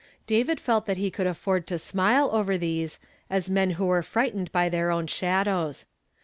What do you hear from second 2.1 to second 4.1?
over these, as men who were